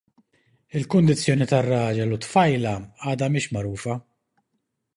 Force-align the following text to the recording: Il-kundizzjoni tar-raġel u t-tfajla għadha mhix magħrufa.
Il-kundizzjoni 0.79 1.47
tar-raġel 1.51 2.15
u 2.15 2.19
t-tfajla 2.23 2.73
għadha 3.09 3.31
mhix 3.35 3.53
magħrufa. 3.59 4.01